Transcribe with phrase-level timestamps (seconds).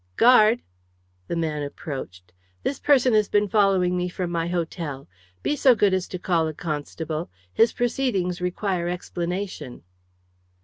[0.15, 0.63] "Guard!"
[1.27, 2.33] The man approached.
[2.63, 5.07] "This person has been following me from my hotel.
[5.43, 7.29] Be so good as to call a constable.
[7.53, 9.83] His proceedings require explanation."